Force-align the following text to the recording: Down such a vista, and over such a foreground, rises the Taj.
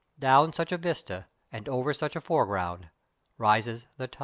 Down 0.17 0.51
such 0.51 0.71
a 0.71 0.79
vista, 0.79 1.27
and 1.51 1.69
over 1.69 1.93
such 1.93 2.15
a 2.15 2.21
foreground, 2.21 2.89
rises 3.37 3.85
the 3.97 4.07
Taj. 4.07 4.19